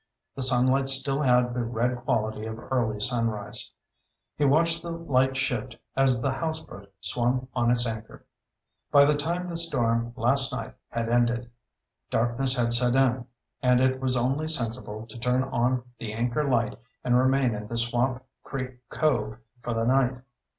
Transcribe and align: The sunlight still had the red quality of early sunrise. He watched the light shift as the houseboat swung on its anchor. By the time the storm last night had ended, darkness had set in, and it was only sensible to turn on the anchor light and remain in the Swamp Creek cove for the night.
The 0.35 0.41
sunlight 0.41 0.89
still 0.89 1.21
had 1.21 1.53
the 1.53 1.63
red 1.63 1.95
quality 1.97 2.47
of 2.47 2.57
early 2.71 2.99
sunrise. 2.99 3.71
He 4.35 4.43
watched 4.43 4.81
the 4.81 4.89
light 4.89 5.37
shift 5.37 5.75
as 5.95 6.23
the 6.23 6.31
houseboat 6.31 6.91
swung 7.01 7.47
on 7.53 7.69
its 7.69 7.85
anchor. 7.85 8.25
By 8.91 9.05
the 9.05 9.13
time 9.13 9.47
the 9.47 9.55
storm 9.57 10.11
last 10.15 10.51
night 10.51 10.73
had 10.89 11.07
ended, 11.07 11.51
darkness 12.09 12.57
had 12.57 12.73
set 12.73 12.95
in, 12.95 13.27
and 13.61 13.79
it 13.79 14.01
was 14.01 14.17
only 14.17 14.47
sensible 14.47 15.05
to 15.05 15.19
turn 15.19 15.43
on 15.43 15.83
the 15.99 16.13
anchor 16.13 16.45
light 16.49 16.79
and 17.03 17.15
remain 17.15 17.53
in 17.53 17.67
the 17.67 17.77
Swamp 17.77 18.23
Creek 18.43 18.79
cove 18.89 19.37
for 19.61 19.75
the 19.75 19.85
night. 19.85 20.17